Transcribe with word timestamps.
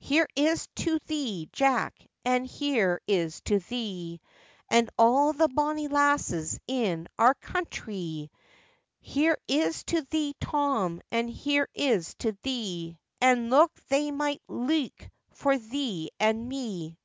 'Here 0.00 0.26
is 0.34 0.66
to 0.78 0.98
thee, 1.06 1.48
Jack, 1.52 1.94
and 2.24 2.44
here 2.44 3.00
is 3.06 3.40
to 3.42 3.60
thee, 3.60 4.20
And 4.68 4.90
all 4.98 5.32
the 5.32 5.46
bonny 5.46 5.86
lasses 5.86 6.58
in 6.66 7.06
our 7.20 7.34
countrie!' 7.36 8.28
'Here 8.98 9.38
is 9.46 9.84
to 9.84 10.02
thee, 10.10 10.34
Tom, 10.40 11.02
and 11.12 11.30
here 11.30 11.68
is 11.72 12.14
to 12.16 12.36
thee, 12.42 12.98
And 13.20 13.48
look 13.48 13.70
they 13.86 14.10
may 14.10 14.40
leuk 14.48 15.08
for 15.30 15.56
thee 15.56 16.10
and 16.18 16.48
me! 16.48 16.98